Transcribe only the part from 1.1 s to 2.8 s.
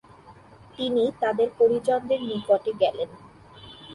তাঁদের পরিজনের নিকট